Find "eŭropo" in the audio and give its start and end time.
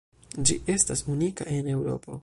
1.77-2.19